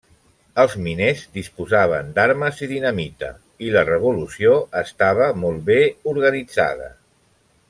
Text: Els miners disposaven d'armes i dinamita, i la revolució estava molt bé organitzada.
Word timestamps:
Els 0.61 0.75
miners 0.85 1.19
disposaven 1.35 2.09
d'armes 2.15 2.63
i 2.67 2.71
dinamita, 2.73 3.29
i 3.67 3.71
la 3.77 3.85
revolució 3.93 4.57
estava 4.85 5.29
molt 5.45 5.63
bé 5.73 5.79
organitzada. 6.15 6.91